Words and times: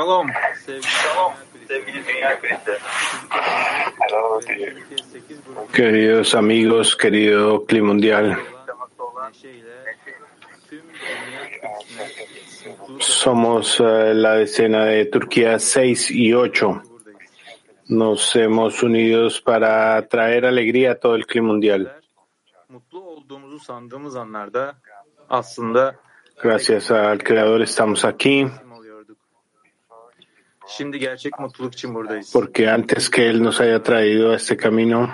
Dünya 0.00 0.40
Queridos 5.72 6.34
amigos, 6.34 6.96
querido 6.96 7.66
Clima 7.66 7.88
Mundial, 7.88 8.38
somos 12.98 13.78
eh, 13.80 14.14
la 14.14 14.36
decena 14.36 14.86
de 14.86 15.04
Turquía 15.06 15.58
6 15.58 16.10
y 16.10 16.32
8. 16.32 16.82
Nos 17.88 18.36
hemos 18.36 18.82
unido 18.82 19.28
para 19.44 20.06
traer 20.08 20.46
alegría 20.46 20.92
a 20.92 20.94
todo 20.94 21.14
el 21.14 21.26
Clima 21.26 21.48
Mundial. 21.48 21.92
Gracias 26.42 26.90
al 26.90 27.22
Creador 27.22 27.62
estamos 27.62 28.04
aquí. 28.04 28.46
Porque 32.32 32.68
antes 32.68 33.10
que 33.10 33.28
Él 33.28 33.42
nos 33.42 33.60
haya 33.60 33.82
traído 33.82 34.32
a 34.32 34.36
este 34.36 34.56
camino, 34.56 35.12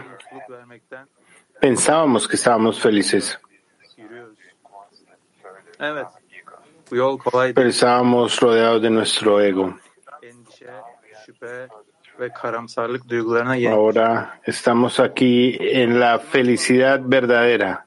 pensábamos 1.61 2.29
que 2.29 2.37
estábamos 2.37 2.81
felices. 2.81 3.39
Pero 6.89 7.69
estábamos 7.69 8.41
rodeados 8.41 8.83
de 8.83 8.91
nuestro 8.91 9.41
ego. 9.41 9.79
Ahora 13.71 14.41
estamos 14.45 15.01
aquí 15.01 15.57
en 15.61 16.01
la 16.01 16.19
felicidad 16.19 17.01
verdadera 17.03 17.86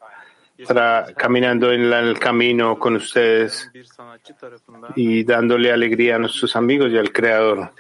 caminando 1.16 1.72
en 1.72 1.92
el 1.92 2.20
camino 2.20 2.78
con 2.78 2.96
ustedes 2.96 3.72
y 4.96 5.24
dándole 5.24 5.72
alegría 5.72 6.16
a 6.16 6.20
nuestros 6.20 6.56
amigos 6.56 6.92
y 6.92 6.98
al 6.98 7.12
Creador. 7.12 7.72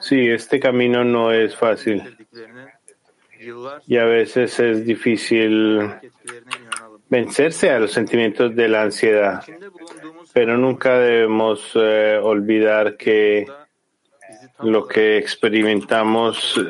Sí, 0.00 0.28
este 0.28 0.58
camino 0.58 1.04
no 1.04 1.32
es 1.32 1.56
fácil 1.56 2.16
y 3.86 3.96
a 3.96 4.04
veces 4.04 4.58
es 4.60 4.84
difícil 4.84 5.80
vencerse 7.08 7.70
a 7.70 7.80
los 7.80 7.92
sentimientos 7.92 8.54
de 8.54 8.68
la 8.68 8.82
ansiedad, 8.82 9.44
pero 10.32 10.56
nunca 10.56 10.98
debemos 10.98 11.72
eh, 11.74 12.18
olvidar 12.22 12.96
que 12.96 13.46
lo 14.60 14.86
que 14.86 15.18
experimentamos 15.18 16.60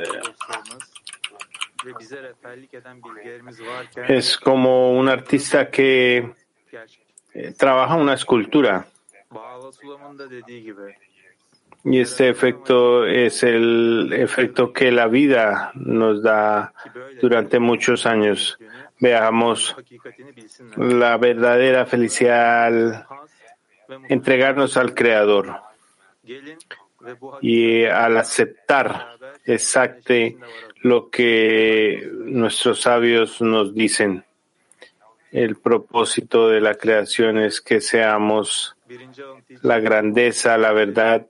es 4.08 4.36
como 4.36 4.92
un 4.92 5.08
artista 5.08 5.70
que 5.70 6.32
eh, 7.32 7.54
trabaja 7.56 7.94
una 7.94 8.14
escultura. 8.14 8.86
Y 11.84 12.00
este 12.00 12.28
efecto 12.28 13.04
es 13.06 13.42
el 13.42 14.12
efecto 14.12 14.72
que 14.72 14.92
la 14.92 15.08
vida 15.08 15.72
nos 15.74 16.22
da 16.22 16.72
durante 17.20 17.58
muchos 17.58 18.06
años. 18.06 18.56
Veamos 19.00 19.74
la 20.76 21.16
verdadera 21.16 21.86
felicidad 21.86 22.66
al 22.66 23.06
entregarnos 24.08 24.76
al 24.76 24.94
Creador 24.94 25.60
y 27.40 27.84
al 27.84 28.16
aceptar 28.16 29.16
exacto 29.44 30.14
lo 30.82 31.10
que 31.10 32.10
nuestros 32.12 32.82
sabios 32.82 33.40
nos 33.40 33.74
dicen. 33.74 34.24
El 35.30 35.56
propósito 35.56 36.48
de 36.48 36.60
la 36.60 36.74
creación 36.74 37.38
es 37.38 37.62
que 37.62 37.80
seamos 37.80 38.76
la 39.62 39.80
grandeza, 39.80 40.58
la 40.58 40.72
verdad 40.72 41.26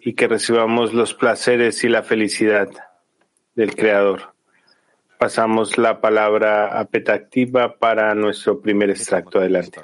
y 0.00 0.14
que 0.14 0.26
recibamos 0.26 0.94
los 0.94 1.12
placeres 1.12 1.84
y 1.84 1.88
la 1.88 2.02
felicidad 2.02 2.70
del 3.54 3.74
Creador. 3.74 4.32
Pasamos 5.18 5.76
la 5.76 6.00
palabra 6.00 6.78
a 6.78 6.86
Petactiva 6.86 7.76
para 7.76 8.14
nuestro 8.14 8.60
primer 8.60 8.90
extracto. 8.90 9.38
Adelante. 9.38 9.80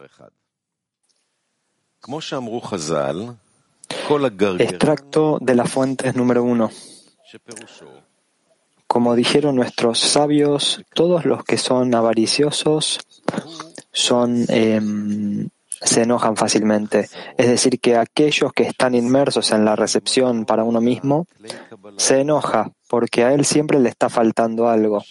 Extracto 4.62 5.38
de 5.40 5.54
las 5.54 5.70
fuentes 5.70 6.14
número 6.14 6.42
uno. 6.42 6.70
Como 8.86 9.14
dijeron 9.14 9.56
nuestros 9.56 9.98
sabios, 9.98 10.82
todos 10.94 11.26
los 11.26 11.44
que 11.44 11.58
son 11.58 11.94
avariciosos 11.94 13.00
son, 13.92 14.46
em, 14.48 15.48
se 15.68 16.02
enojan 16.02 16.36
fácilmente. 16.36 17.08
Es 17.36 17.48
decir, 17.48 17.80
que 17.80 17.96
aquellos 17.96 18.52
que 18.52 18.62
están 18.62 18.94
inmersos 18.94 19.52
en 19.52 19.64
la 19.64 19.76
recepción 19.76 20.46
para 20.46 20.64
uno 20.64 20.80
mismo 20.80 21.26
se 21.96 22.20
enoja 22.20 22.72
porque 22.88 23.24
a 23.24 23.34
él 23.34 23.44
siempre 23.44 23.78
le 23.78 23.90
está 23.90 24.08
faltando 24.08 24.68
algo. 24.68 25.04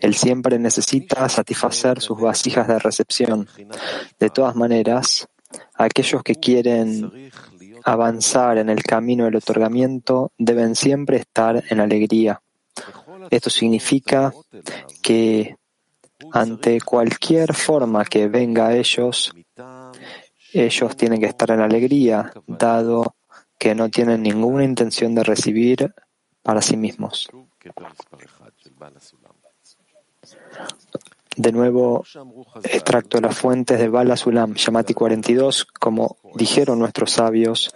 Él 0.00 0.14
siempre 0.14 0.58
necesita 0.58 1.28
satisfacer 1.28 2.00
sus 2.00 2.18
vasijas 2.18 2.66
de 2.66 2.78
recepción. 2.78 3.46
De 4.18 4.30
todas 4.30 4.56
maneras, 4.56 5.28
aquellos 5.74 6.22
que 6.22 6.36
quieren 6.36 7.30
avanzar 7.84 8.58
en 8.58 8.68
el 8.68 8.82
camino 8.82 9.24
del 9.24 9.36
otorgamiento 9.36 10.32
deben 10.38 10.74
siempre 10.74 11.18
estar 11.18 11.62
en 11.68 11.80
alegría. 11.80 12.40
Esto 13.30 13.50
significa 13.50 14.32
que 15.02 15.56
ante 16.32 16.80
cualquier 16.80 17.54
forma 17.54 18.04
que 18.04 18.28
venga 18.28 18.68
a 18.68 18.76
ellos, 18.76 19.32
ellos 20.52 20.96
tienen 20.96 21.20
que 21.20 21.26
estar 21.26 21.50
en 21.50 21.60
alegría, 21.60 22.32
dado 22.46 23.16
que 23.58 23.74
no 23.74 23.88
tienen 23.88 24.22
ninguna 24.22 24.64
intención 24.64 25.14
de 25.14 25.24
recibir 25.24 25.94
para 26.42 26.60
sí 26.60 26.76
mismos. 26.76 27.30
De 31.36 31.52
nuevo, 31.52 32.04
extracto 32.64 33.18
de 33.18 33.22
las 33.22 33.36
fuentes 33.36 33.78
de 33.78 33.88
Bala 33.88 34.16
Sulam, 34.16 34.54
Yamati 34.54 34.92
42, 34.92 35.64
como 35.64 36.16
dijeron 36.34 36.78
nuestros 36.78 37.12
sabios, 37.12 37.74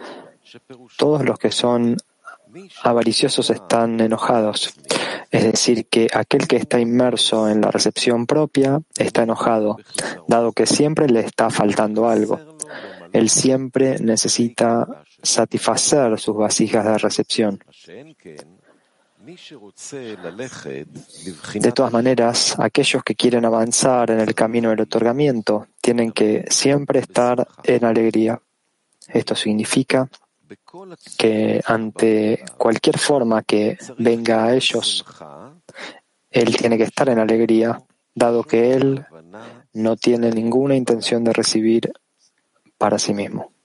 todos 0.96 1.24
los 1.24 1.38
que 1.38 1.50
son 1.50 1.96
avariciosos 2.82 3.50
están 3.50 4.00
enojados. 4.00 4.74
Es 5.30 5.44
decir, 5.44 5.86
que 5.86 6.08
aquel 6.12 6.46
que 6.46 6.56
está 6.56 6.78
inmerso 6.78 7.48
en 7.48 7.60
la 7.60 7.70
recepción 7.70 8.26
propia 8.26 8.80
está 8.96 9.22
enojado, 9.22 9.76
dado 10.28 10.52
que 10.52 10.66
siempre 10.66 11.08
le 11.08 11.20
está 11.20 11.50
faltando 11.50 12.08
algo. 12.08 12.40
Él 13.12 13.30
siempre 13.30 13.98
necesita 13.98 14.86
satisfacer 15.22 16.18
sus 16.18 16.36
vasijas 16.36 16.84
de 16.84 16.98
recepción. 16.98 17.58
De 21.54 21.72
todas 21.72 21.92
maneras, 21.92 22.54
aquellos 22.58 23.02
que 23.02 23.16
quieren 23.16 23.44
avanzar 23.44 24.12
en 24.12 24.20
el 24.20 24.34
camino 24.34 24.70
del 24.70 24.82
otorgamiento 24.82 25.66
tienen 25.80 26.12
que 26.12 26.44
siempre 26.48 27.00
estar 27.00 27.46
en 27.64 27.84
alegría. 27.84 28.40
Esto 29.08 29.34
significa 29.34 30.08
que 31.18 31.60
ante 31.66 32.44
cualquier 32.56 32.98
forma 32.98 33.42
que 33.42 33.76
venga 33.98 34.44
a 34.44 34.54
ellos, 34.54 35.04
él 36.30 36.56
tiene 36.56 36.78
que 36.78 36.84
estar 36.84 37.08
en 37.08 37.18
alegría, 37.18 37.82
dado 38.14 38.44
que 38.44 38.74
él 38.74 39.04
no 39.72 39.96
tiene 39.96 40.30
ninguna 40.30 40.76
intención 40.76 41.24
de 41.24 41.32
recibir 41.32 41.92
para 42.78 42.98
sí 42.98 43.12
mismo. 43.12 43.55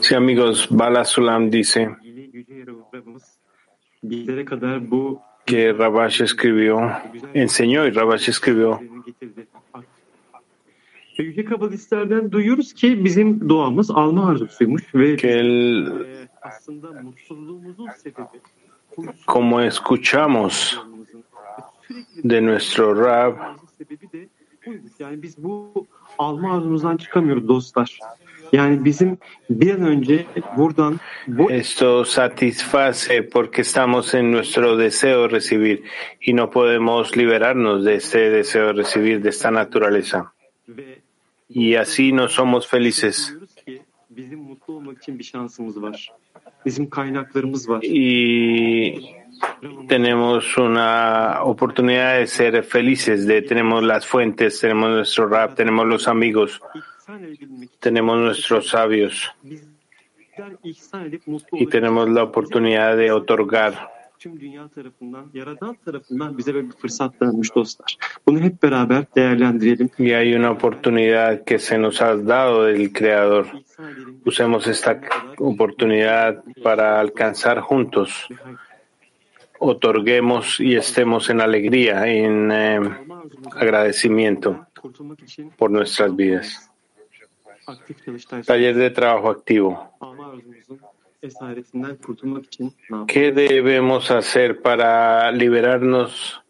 Sí, 0.00 0.14
amigos, 0.14 0.68
Bala 0.70 1.04
Sulam 1.04 1.50
dice 1.50 1.88
que 5.46 5.72
Rabash 5.72 6.22
escribió, 6.22 6.90
enseñó 7.34 7.86
y 7.86 7.90
Rabash 7.90 8.28
escribió 8.28 8.80
Yüce 11.16 11.44
kabalistlerden 11.44 12.32
duyuyoruz 12.32 12.72
ki 12.72 13.04
bizim 13.04 13.48
doğamız 13.48 13.90
alma 13.90 14.30
arzusuymuş 14.30 14.94
ve 14.94 15.16
que 15.16 15.28
el, 15.28 15.86
aslında 16.42 17.02
mutsuzluğumuzun 17.02 17.88
sebebi 18.02 18.40
como 19.26 19.60
escuchamos 19.60 20.78
de 22.22 22.40
nuestro 22.40 22.94
Rab. 22.94 23.34
Yani 25.04 25.22
biz 25.22 25.44
bu 25.44 25.86
alma 26.18 26.56
arzumuzdan 26.56 26.96
çıkamıyoruz 26.96 27.48
dostlar. 27.48 27.98
Yani 28.52 28.84
bizim 28.84 29.18
bir 29.50 29.74
an 29.74 29.82
önce 29.82 30.26
buradan 30.56 31.00
bu 31.26 31.50
esto 31.50 32.04
satisface 32.04 33.28
porque 33.28 33.62
estamos 33.62 34.14
en 34.14 34.32
nuestro 34.32 34.78
deseo 34.78 35.22
de 35.22 35.28
recibir 35.28 35.82
y 36.26 36.36
no 36.36 36.50
podemos 36.50 37.16
liberarnos 37.16 37.84
de 37.84 37.94
este 37.94 38.30
deseo 38.30 38.66
de 38.66 38.72
recibir 38.72 39.22
de 39.22 39.28
esta 39.28 39.50
naturaleza. 39.50 40.32
Y 41.50 41.74
así 41.76 42.12
no 42.12 42.28
somos 42.28 42.66
felices. 42.66 43.32
bizim 44.10 44.38
mutlu 44.38 44.74
olmak 44.74 45.02
için 45.02 45.18
bir 45.18 45.24
şansımız 45.24 45.82
var. 45.82 46.12
Bizim 46.66 46.90
kaynaklarımız 46.90 47.68
var. 47.68 47.82
Y 47.82 49.23
tenemos 49.88 50.56
una 50.56 51.42
oportunidad 51.42 52.18
de 52.18 52.26
ser 52.26 52.62
felices, 52.64 53.26
tenemos 53.46 53.82
las 53.82 54.06
fuentes, 54.06 54.60
tenemos 54.60 54.90
nuestro 54.90 55.28
rap, 55.28 55.54
tenemos 55.54 55.86
los 55.86 56.08
amigos, 56.08 56.60
tenemos 57.80 58.18
nuestros 58.18 58.68
sabios 58.68 59.32
y 61.52 61.66
tenemos 61.66 62.08
la 62.08 62.24
oportunidad 62.24 62.96
de 62.96 63.12
otorgar. 63.12 63.94
Y 69.98 70.12
hay 70.12 70.34
una 70.34 70.50
oportunidad 70.50 71.44
que 71.44 71.58
se 71.58 71.78
nos 71.78 72.00
ha 72.00 72.16
dado 72.16 72.64
del 72.64 72.92
Creador. 72.92 73.46
Usemos 74.24 74.66
esta 74.66 74.98
oportunidad 75.38 76.42
para 76.62 77.00
alcanzar 77.00 77.60
juntos. 77.60 78.26
Otorguemos 79.66 80.60
y 80.60 80.76
estemos 80.76 81.30
en 81.30 81.40
alegría, 81.40 82.06
en 82.06 82.52
eh, 82.52 82.80
agradecimiento 83.56 84.66
por 85.56 85.70
nuestras 85.70 86.14
vidas. 86.14 86.70
Taller 88.44 88.74
de 88.76 88.90
trabajo 88.90 89.30
activo. 89.30 89.90
¿Qué 93.06 93.32
debemos 93.32 94.10
hacer 94.10 94.60
para 94.60 95.32
liberarnos 95.32 96.42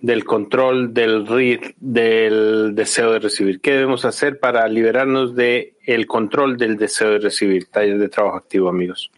del 0.00 0.24
control 0.24 0.94
del, 0.94 1.74
del 1.78 2.74
deseo 2.74 3.12
de 3.12 3.18
recibir? 3.18 3.60
¿Qué 3.60 3.72
debemos 3.72 4.06
hacer 4.06 4.40
para 4.40 4.66
liberarnos 4.66 5.34
del 5.36 5.74
el 5.84 6.06
control 6.06 6.56
del 6.56 6.78
deseo 6.78 7.10
de 7.10 7.18
recibir? 7.18 7.66
Taller 7.66 7.98
de 7.98 8.08
trabajo 8.08 8.38
activo, 8.38 8.70
amigos. 8.70 9.10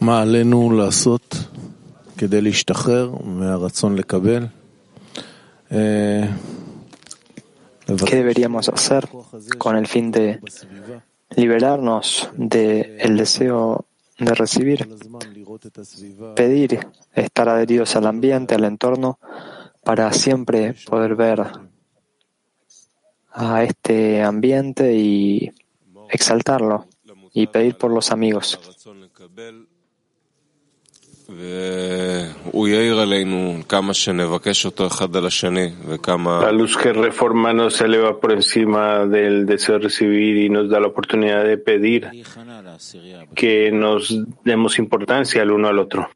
מה 0.00 0.22
עלינו 0.22 0.70
לעשות 0.70 1.36
כדי 2.18 2.40
להשתחרר 2.40 3.14
מהרצון 3.24 3.96
לקבל? 3.96 4.46
אה, 5.72 6.26
¿Qué 7.86 8.16
deberíamos 8.16 8.68
hacer 8.68 9.04
con 9.58 9.76
el 9.76 9.86
fin 9.86 10.10
de 10.10 10.38
בסביבה, 10.42 10.98
liberarnos 11.36 12.28
del 12.38 13.16
deseo 13.16 13.84
de 14.18 14.34
recibir? 14.34 14.84
כל 14.84 14.92
הזמן 14.92 15.18
לראות 15.34 15.66
את 15.66 15.78
הסביבה 15.78 16.34
Pedir 16.34 16.78
estar 17.14 17.48
adheridos 17.48 17.96
al 17.96 18.06
ambiente, 18.06 18.54
al 18.54 18.64
entorno, 18.64 19.18
para 19.84 20.12
siempre 20.12 20.74
poder 20.86 21.14
ver 21.14 21.40
a 23.32 23.62
este 23.64 24.22
ambiente 24.22 24.94
y 24.94 25.52
exaltarlo 26.10 26.86
y 27.41 27.47
pedir 27.47 27.75
por 27.75 27.91
los 27.91 28.11
amigos. 28.11 28.59
La 36.41 36.51
luz 36.51 36.75
que 36.75 36.91
reforma 36.91 37.53
nos 37.53 37.79
eleva 37.81 38.19
por 38.19 38.31
encima 38.33 39.05
del 39.05 39.45
deseo 39.45 39.75
de 39.75 39.83
recibir 39.83 40.37
y 40.37 40.49
nos 40.49 40.69
da 40.69 40.79
la 40.79 40.87
oportunidad 40.87 41.45
de 41.45 41.57
pedir 41.57 42.09
que 43.35 43.71
nos 43.71 44.17
demos 44.43 44.79
importancia 44.79 45.43
el 45.43 45.51
uno 45.51 45.67
al 45.69 45.79
otro. 45.79 46.09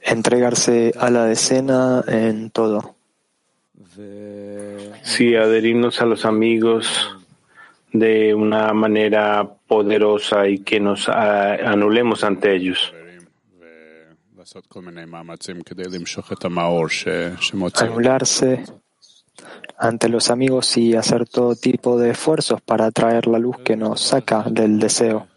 Entregarse 0.00 0.92
a 0.98 1.10
la 1.10 1.26
decena 1.26 2.02
en 2.08 2.50
todo. 2.50 2.94
Sí, 5.02 5.36
adherirnos 5.36 6.00
a 6.00 6.06
los 6.06 6.24
amigos 6.24 7.16
de 7.94 8.34
una 8.34 8.72
manera 8.72 9.48
poderosa 9.68 10.48
y 10.48 10.58
que 10.58 10.80
nos 10.80 11.08
ah, 11.08 11.54
anulemos 11.64 12.24
ante 12.24 12.54
ellos. 12.54 12.92
Anularse 17.86 18.64
ante 19.78 20.08
los 20.08 20.30
amigos 20.30 20.76
y 20.76 20.96
hacer 20.96 21.28
todo 21.28 21.54
tipo 21.54 21.96
de 21.96 22.10
esfuerzos 22.10 22.60
para 22.60 22.86
atraer 22.86 23.28
la 23.28 23.38
luz 23.38 23.58
que 23.64 23.76
nos 23.76 24.00
saca 24.00 24.42
del 24.50 24.80
deseo. 24.80 25.28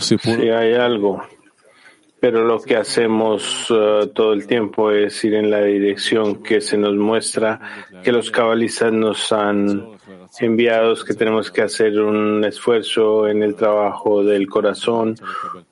Si 0.00 0.48
hay 0.48 0.74
algo 0.74 1.22
pero 2.20 2.44
lo 2.44 2.60
que 2.60 2.76
hacemos 2.76 3.66
eh, 3.70 4.10
todo 4.14 4.34
el 4.34 4.46
tiempo 4.46 4.90
es 4.90 5.24
ir 5.24 5.34
en 5.34 5.50
la 5.50 5.62
dirección 5.62 6.42
que 6.42 6.60
se 6.60 6.76
nos 6.76 6.94
muestra, 6.94 7.60
que 8.02 8.12
los 8.12 8.30
cabalistas 8.30 8.92
nos 8.92 9.32
han 9.32 9.98
enviado, 10.38 10.94
que 11.04 11.14
tenemos 11.14 11.50
que 11.50 11.62
hacer 11.62 11.98
un 12.00 12.44
esfuerzo 12.44 13.26
en 13.26 13.42
el 13.42 13.54
trabajo 13.54 14.22
del 14.22 14.48
corazón, 14.48 15.16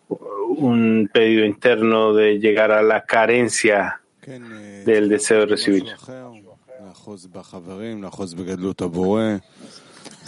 un 0.08 1.10
pedido 1.12 1.44
interno 1.44 2.14
de 2.14 2.38
llegar 2.38 2.72
a 2.72 2.82
la 2.82 3.04
carencia 3.04 4.00
del 4.26 5.08
deseo 5.08 5.40
de 5.40 5.46
recibir 5.46 5.84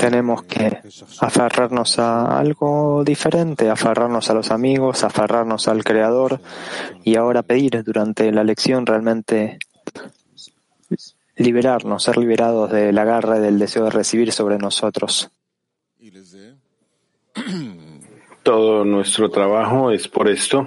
tenemos 0.00 0.44
que 0.44 0.78
aferrarnos 1.20 1.98
a 1.98 2.38
algo 2.38 3.04
diferente, 3.04 3.68
aferrarnos 3.68 4.30
a 4.30 4.34
los 4.34 4.50
amigos, 4.50 5.04
aferrarnos 5.04 5.68
al 5.68 5.84
Creador 5.84 6.40
y 7.04 7.16
ahora 7.16 7.42
pedir 7.42 7.84
durante 7.84 8.32
la 8.32 8.42
lección 8.42 8.86
realmente 8.86 9.58
liberarnos, 11.36 12.02
ser 12.02 12.16
liberados 12.16 12.70
de 12.70 12.86
del 12.86 12.98
agarre 12.98 13.40
del 13.40 13.58
deseo 13.58 13.84
de 13.84 13.90
recibir 13.90 14.32
sobre 14.32 14.56
nosotros. 14.56 15.30
Todo 18.42 18.86
nuestro 18.86 19.30
trabajo 19.30 19.90
es 19.90 20.08
por 20.08 20.30
esto. 20.30 20.66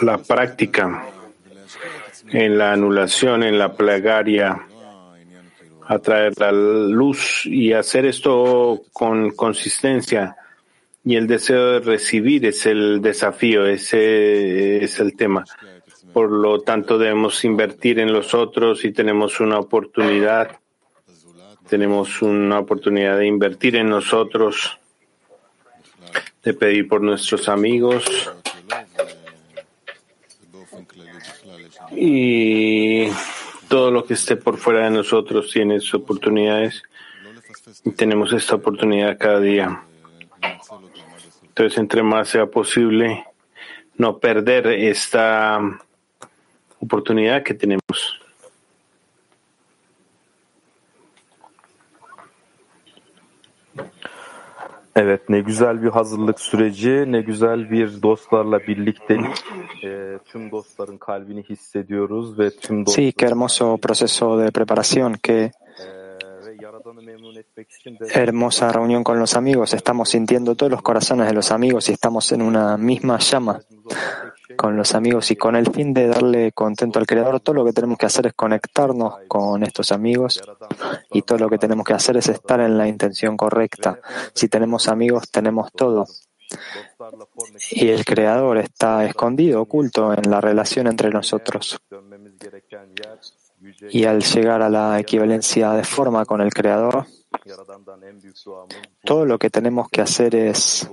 La 0.00 0.16
práctica 0.16 1.04
en 2.30 2.58
la 2.58 2.72
anulación, 2.72 3.42
en 3.42 3.58
la 3.58 3.74
plegaria, 3.74 4.66
atraer 5.90 6.38
la 6.38 6.52
luz 6.52 7.44
y 7.46 7.72
hacer 7.72 8.06
esto 8.06 8.82
con 8.92 9.32
consistencia. 9.32 10.36
Y 11.04 11.16
el 11.16 11.26
deseo 11.26 11.72
de 11.72 11.80
recibir 11.80 12.46
es 12.46 12.64
el 12.66 13.02
desafío, 13.02 13.66
ese 13.66 14.84
es 14.84 15.00
el 15.00 15.16
tema. 15.16 15.44
Por 16.12 16.30
lo 16.30 16.60
tanto, 16.60 16.96
debemos 16.96 17.44
invertir 17.44 17.98
en 17.98 18.12
los 18.12 18.34
otros 18.34 18.84
y 18.84 18.92
tenemos 18.92 19.40
una 19.40 19.58
oportunidad. 19.58 20.60
Tenemos 21.68 22.22
una 22.22 22.60
oportunidad 22.60 23.18
de 23.18 23.26
invertir 23.26 23.74
en 23.74 23.88
nosotros, 23.88 24.78
de 26.44 26.54
pedir 26.54 26.86
por 26.86 27.00
nuestros 27.00 27.48
amigos. 27.48 28.30
Y 31.96 33.08
todo 33.70 33.92
lo 33.92 34.04
que 34.04 34.14
esté 34.14 34.34
por 34.34 34.56
fuera 34.56 34.84
de 34.84 34.90
nosotros 34.90 35.48
tiene 35.52 35.78
sus 35.78 35.94
oportunidades. 35.94 36.82
Y 37.84 37.92
tenemos 37.92 38.32
esta 38.32 38.56
oportunidad 38.56 39.16
cada 39.16 39.38
día. 39.38 39.84
Entonces, 41.46 41.78
entre 41.78 42.02
más 42.02 42.28
sea 42.28 42.46
posible, 42.46 43.24
no 43.96 44.18
perder 44.18 44.66
esta 44.66 45.60
oportunidad 46.80 47.44
que 47.44 47.54
tenemos. 47.54 48.20
Evet, 54.96 55.28
ne 55.28 55.40
güzel 55.40 55.82
bir 55.82 55.88
hazırlık 55.88 56.40
süreci, 56.40 57.04
ne 57.08 57.20
güzel 57.20 57.70
bir 57.70 58.02
dostlarla 58.02 58.58
birliktelik. 58.58 59.44
Ee, 59.84 60.18
tüm 60.24 60.50
dostların 60.50 60.98
kalbini 60.98 61.42
hissediyoruz 61.42 62.38
ve 62.38 62.50
tüm 62.50 62.84
Sí, 62.86 63.12
qué 63.12 63.26
hermoso 63.26 63.78
proceso 63.78 64.38
de 64.38 64.50
preparación, 64.50 65.14
qué 65.22 65.52
de 68.00 68.06
hermosa 68.14 68.72
reunión 68.72 69.04
con 69.04 69.18
los 69.18 69.36
amigos. 69.36 69.74
Estamos 69.74 70.08
sintiendo 70.08 70.54
todos 70.54 70.72
los 70.72 70.82
corazones 70.82 71.26
de 71.28 71.34
los 71.34 71.50
amigos 71.52 71.88
y 71.88 71.92
estamos 71.92 72.32
en 72.32 72.42
una 72.42 72.76
misma 72.76 73.18
llama 73.18 73.60
con 74.56 74.76
los 74.76 74.94
amigos 74.94 75.30
y 75.30 75.36
con 75.36 75.56
el 75.56 75.70
fin 75.70 75.92
de 75.92 76.08
darle 76.08 76.52
contento 76.52 76.98
al 76.98 77.06
Creador. 77.06 77.40
Todo 77.40 77.56
lo 77.56 77.64
que 77.64 77.72
tenemos 77.72 77.98
que 77.98 78.06
hacer 78.06 78.26
es 78.26 78.34
conectarnos 78.34 79.14
con 79.28 79.62
estos 79.62 79.92
amigos 79.92 80.40
y 81.10 81.22
todo 81.22 81.38
lo 81.38 81.48
que 81.48 81.58
tenemos 81.58 81.84
que 81.84 81.94
hacer 81.94 82.16
es 82.16 82.28
estar 82.28 82.60
en 82.60 82.76
la 82.76 82.88
intención 82.88 83.36
correcta. 83.36 84.00
Si 84.34 84.48
tenemos 84.48 84.88
amigos, 84.88 85.30
tenemos 85.30 85.72
todo. 85.72 86.06
Y 87.70 87.88
el 87.88 88.04
Creador 88.04 88.58
está 88.58 89.04
escondido, 89.04 89.62
oculto 89.62 90.12
en 90.12 90.30
la 90.30 90.40
relación 90.40 90.86
entre 90.86 91.10
nosotros. 91.10 91.80
Y 93.90 94.04
al 94.04 94.22
llegar 94.22 94.62
a 94.62 94.70
la 94.70 94.98
equivalencia 94.98 95.72
de 95.72 95.84
forma 95.84 96.24
con 96.24 96.40
el 96.40 96.52
Creador, 96.52 97.06
todo 99.04 99.26
lo 99.26 99.38
que 99.38 99.50
tenemos 99.50 99.88
que 99.88 100.00
hacer 100.00 100.34
es 100.34 100.88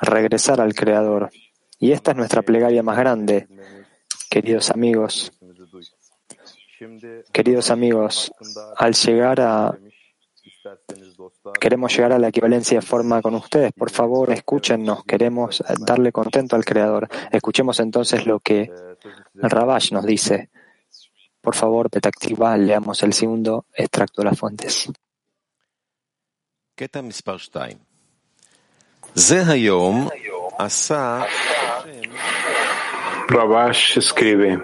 regresar 0.00 0.60
al 0.60 0.74
Creador. 0.74 1.30
Y 1.82 1.90
esta 1.90 2.12
es 2.12 2.16
nuestra 2.16 2.42
plegaria 2.42 2.80
más 2.84 2.96
grande, 2.96 3.48
queridos 4.30 4.70
amigos. 4.70 5.32
Queridos 7.32 7.72
amigos, 7.72 8.32
al 8.76 8.94
llegar 8.94 9.40
a, 9.40 9.76
queremos 11.60 11.92
llegar 11.92 12.12
a 12.12 12.20
la 12.20 12.28
equivalencia 12.28 12.78
de 12.78 12.86
forma 12.86 13.20
con 13.20 13.34
ustedes. 13.34 13.72
Por 13.72 13.90
favor, 13.90 14.30
escúchennos. 14.30 15.02
Queremos 15.02 15.60
darle 15.80 16.12
contento 16.12 16.54
al 16.54 16.64
Creador. 16.64 17.08
Escuchemos 17.32 17.80
entonces 17.80 18.26
lo 18.26 18.38
que 18.38 18.60
e, 18.60 18.70
size 19.34 19.48
Rabash 19.48 19.90
nos 19.90 20.06
dice. 20.06 20.50
Por 21.40 21.56
favor, 21.56 21.90
Petactiva, 21.90 22.56
leamos 22.56 23.02
el 23.02 23.12
segundo 23.12 23.66
extracto 23.74 24.22
de 24.22 24.28
las 24.28 24.38
fuentes. 24.38 24.88
Rabash 33.28 33.98
escribe, 33.98 34.60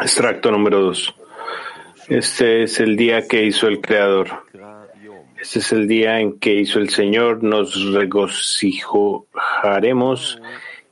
extracto 0.00 0.50
número 0.50 0.80
dos. 0.80 1.14
Este 2.08 2.62
es 2.64 2.80
el 2.80 2.96
día 2.96 3.28
que 3.28 3.44
hizo 3.44 3.68
el 3.68 3.80
Creador. 3.80 4.44
Este 5.40 5.60
es 5.60 5.72
el 5.72 5.88
día 5.88 6.20
en 6.20 6.38
que 6.38 6.54
hizo 6.54 6.78
el 6.78 6.90
Señor. 6.90 7.42
Nos 7.42 7.90
regocijaremos 7.92 10.38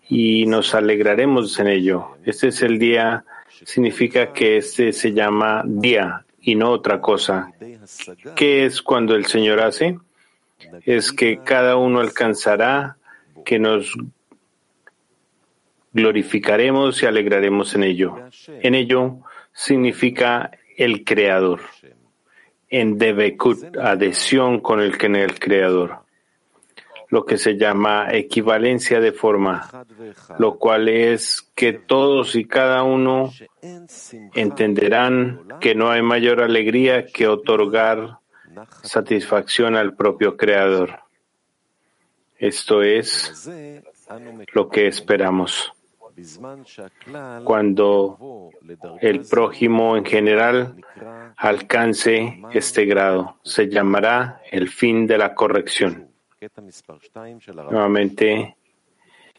y 0.08 0.46
nos 0.46 0.74
alegraremos 0.74 1.58
en 1.58 1.68
ello. 1.68 2.16
Este 2.24 2.48
es 2.48 2.62
el 2.62 2.78
día, 2.78 3.24
significa 3.64 4.32
que 4.32 4.56
este 4.58 4.92
se 4.92 5.12
llama 5.12 5.62
día 5.64 6.24
y 6.40 6.56
no 6.56 6.70
otra 6.70 7.00
cosa. 7.00 7.52
¿Qué 8.36 8.64
es 8.64 8.80
cuando 8.82 9.14
el 9.14 9.26
Señor 9.26 9.60
hace? 9.60 9.98
Es 10.84 11.12
que 11.12 11.40
cada 11.44 11.76
uno 11.76 12.00
alcanzará 12.00 12.96
que 13.44 13.58
nos 13.58 13.92
glorificaremos 15.94 17.02
y 17.02 17.06
alegraremos 17.06 17.74
en 17.74 17.84
ello. 17.84 18.16
En 18.48 18.74
ello 18.74 19.20
significa 19.52 20.50
el 20.76 21.04
Creador. 21.04 21.60
En 22.68 22.98
Devekut, 22.98 23.76
adhesión 23.78 24.60
con 24.60 24.80
el, 24.80 24.98
con 24.98 25.16
el 25.16 25.38
Creador. 25.38 26.00
Lo 27.08 27.24
que 27.24 27.38
se 27.38 27.56
llama 27.56 28.08
equivalencia 28.10 28.98
de 28.98 29.12
forma, 29.12 29.86
lo 30.38 30.58
cual 30.58 30.88
es 30.88 31.48
que 31.54 31.72
todos 31.72 32.34
y 32.34 32.44
cada 32.44 32.82
uno 32.82 33.32
entenderán 34.34 35.46
que 35.60 35.76
no 35.76 35.90
hay 35.90 36.02
mayor 36.02 36.42
alegría 36.42 37.06
que 37.06 37.28
otorgar 37.28 38.18
satisfacción 38.82 39.76
al 39.76 39.94
propio 39.94 40.36
Creador. 40.36 40.98
Esto 42.36 42.82
es 42.82 43.48
lo 44.52 44.68
que 44.68 44.88
esperamos. 44.88 45.72
Cuando 47.44 48.50
el 49.00 49.20
prójimo 49.26 49.96
en 49.96 50.04
general 50.04 50.76
alcance 51.36 52.40
este 52.52 52.84
grado, 52.84 53.38
se 53.42 53.68
llamará 53.68 54.40
el 54.50 54.68
fin 54.68 55.06
de 55.06 55.18
la 55.18 55.34
corrección. 55.34 56.08
Nuevamente, 57.70 58.56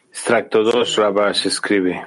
extracto 0.08 0.62
2, 0.62 0.96
Rabash 0.96 1.46
escribe. 1.46 2.06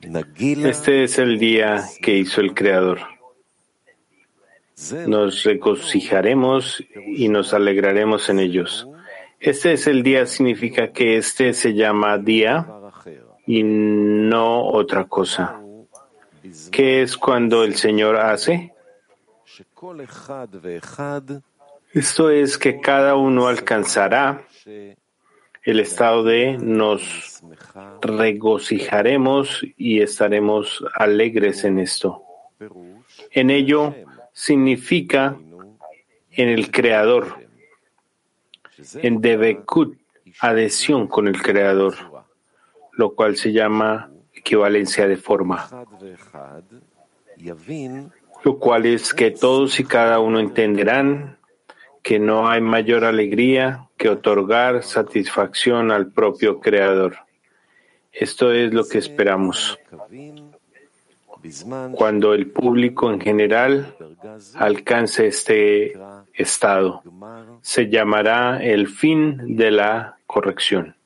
Este 0.00 1.04
es 1.04 1.18
el 1.18 1.38
día 1.38 1.84
que 2.00 2.16
hizo 2.16 2.40
el 2.40 2.54
Creador. 2.54 3.00
Nos 5.06 5.42
regocijaremos 5.44 6.84
y 7.06 7.28
nos 7.28 7.54
alegraremos 7.54 8.28
en 8.28 8.40
ellos. 8.40 8.86
Este 9.38 9.74
es 9.74 9.86
el 9.86 10.02
día 10.02 10.26
significa 10.26 10.92
que 10.92 11.18
este 11.18 11.52
se 11.52 11.74
llama 11.74 12.18
día 12.18 12.66
y 13.46 13.62
no 13.62 14.66
otra 14.66 15.04
cosa. 15.04 15.60
¿Qué 16.70 17.02
es 17.02 17.16
cuando 17.16 17.64
el 17.64 17.74
Señor 17.74 18.16
hace? 18.16 18.72
Esto 21.92 22.30
es 22.30 22.58
que 22.58 22.80
cada 22.80 23.14
uno 23.14 23.48
alcanzará 23.48 24.44
el 25.62 25.80
estado 25.80 26.22
de 26.24 26.56
nos 26.58 27.42
regocijaremos 28.00 29.64
y 29.76 30.00
estaremos 30.00 30.84
alegres 30.94 31.64
en 31.64 31.78
esto. 31.78 32.22
En 33.30 33.50
ello 33.50 33.94
significa 34.32 35.36
en 36.30 36.48
el 36.48 36.70
Creador, 36.70 37.45
en 38.94 39.20
Devekut, 39.20 39.96
adhesión 40.40 41.06
con 41.06 41.28
el 41.28 41.40
Creador, 41.40 41.94
lo 42.92 43.14
cual 43.14 43.36
se 43.36 43.52
llama 43.52 44.10
equivalencia 44.32 45.06
de 45.08 45.16
forma, 45.16 45.68
lo 48.44 48.58
cual 48.58 48.86
es 48.86 49.14
que 49.14 49.30
todos 49.30 49.80
y 49.80 49.84
cada 49.84 50.20
uno 50.20 50.40
entenderán 50.40 51.38
que 52.02 52.18
no 52.18 52.48
hay 52.48 52.60
mayor 52.60 53.04
alegría 53.04 53.88
que 53.96 54.08
otorgar 54.08 54.82
satisfacción 54.82 55.90
al 55.90 56.12
propio 56.12 56.60
Creador. 56.60 57.16
Esto 58.12 58.52
es 58.52 58.72
lo 58.72 58.86
que 58.86 58.98
esperamos. 58.98 59.78
Cuando 61.92 62.34
el 62.34 62.50
público 62.50 63.10
en 63.12 63.20
general 63.20 63.94
alcance 64.54 65.26
este 65.26 65.92
estado, 66.34 67.02
se 67.62 67.88
llamará 67.88 68.62
el 68.62 68.88
fin 68.88 69.56
de 69.56 69.70
la 69.70 70.18
corrección. 70.26 70.96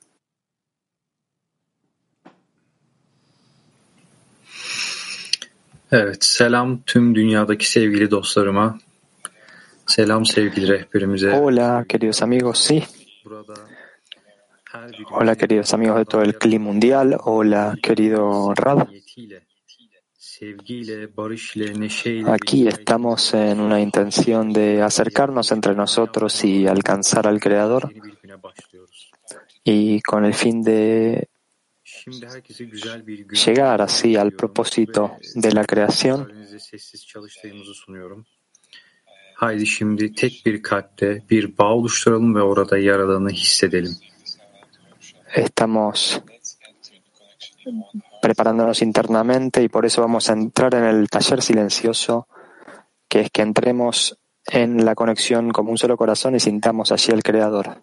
Evet, 5.93 6.25
selam 6.25 6.83
tüm 6.87 7.15
dünyadaki 7.15 7.71
sevgili 7.71 8.11
dostlarıma. 8.11 8.79
Selam 9.87 10.27
sevgili 10.27 10.69
rehberimize. 10.69 11.41
Hola, 11.41 11.85
queridos 11.89 12.23
amigos, 12.23 12.59
sí. 12.59 12.85
Hola, 15.11 15.35
queridos 15.35 15.75
amigos 15.75 15.97
de 15.97 16.05
todo 16.05 16.23
el 16.23 16.39
clima 16.39 16.65
mundial. 16.65 17.17
Hola, 17.25 17.77
querido 17.83 18.55
Rab. 18.55 18.89
Aquí 22.27 22.67
estamos 22.67 23.35
en 23.35 23.61
una 23.61 23.81
intención 23.81 24.53
de 24.53 24.83
acercarnos 24.83 25.53
entre 25.53 25.75
nosotros 25.75 26.45
y 26.45 26.67
alcanzar 26.67 27.27
al 27.27 27.39
Creador 27.41 27.93
y 29.65 30.01
con 30.01 30.25
el 30.25 30.35
fin 30.35 30.63
de 30.63 31.29
llegar 33.45 33.83
así 33.83 34.17
al 34.17 34.33
propósito 34.33 35.17
de 35.35 35.53
la 35.53 35.65
creación. 35.65 36.29
Haydi 39.41 39.67
şimdi 39.67 40.15
tek 40.15 40.43
bir 40.47 40.63
kalpte 40.63 41.23
bir 41.31 41.59
bağ 41.59 41.75
oluşturalım 41.75 42.35
ve 42.35 42.43
orada 42.43 42.79
Yaradan'ı 42.79 43.31
hissedelim. 43.31 43.97
Estamos 45.35 46.21
preparándonos 48.21 48.83
internamente 48.83 49.63
y 49.63 49.69
por 49.69 49.87
eso 49.87 50.03
vamos 50.03 50.29
a 50.31 50.35
entrar 50.35 50.75
en 50.75 50.85
el 50.85 51.09
taller 51.09 51.43
silencioso, 51.43 52.29
que 53.09 53.21
es 53.21 53.31
que 53.31 53.43
entremos 53.43 54.19
en 54.47 54.85
la 54.85 54.95
conexión 54.95 55.51
como 55.51 55.71
un 55.71 55.79
solo 55.79 55.97
corazón 55.97 56.35
y 56.35 56.41
sintamos 56.41 56.93
allí 56.93 57.13
al 57.13 57.23
Creador. 57.23 57.83